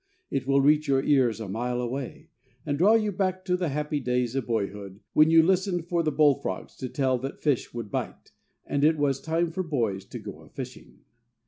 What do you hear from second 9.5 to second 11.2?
for boys to go a fishing.